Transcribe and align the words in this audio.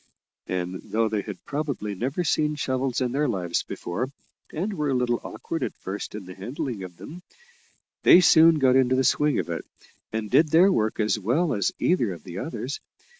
And 0.47 0.81
though 0.81 1.07
they 1.09 1.21
had 1.21 1.45
probably 1.45 1.93
never 1.93 2.23
seen 2.23 2.55
shovels 2.55 3.01
in 3.01 3.11
their 3.11 3.27
lives 3.27 3.61
before, 3.61 4.07
and 4.51 4.73
were 4.73 4.89
a 4.89 4.95
little 4.95 5.21
awkward 5.23 5.61
at 5.61 5.75
first 5.75 6.15
in 6.15 6.25
the 6.25 6.33
handling 6.33 6.81
of 6.81 6.97
them, 6.97 7.21
they 8.01 8.19
soon 8.19 8.57
got 8.57 8.75
into 8.75 8.95
the 8.95 9.03
swing 9.03 9.37
of 9.37 9.51
it, 9.51 9.63
and 10.11 10.27
did 10.31 10.49
their 10.49 10.71
work 10.71 10.99
as 10.99 11.19
well 11.19 11.53
as 11.53 11.71
either 11.77 12.13
of 12.13 12.23
the 12.23 12.39
others. 12.39 12.79